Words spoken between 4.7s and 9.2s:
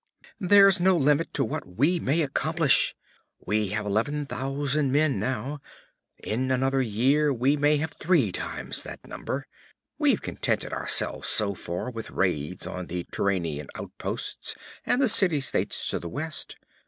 men now. In another year we may have three times that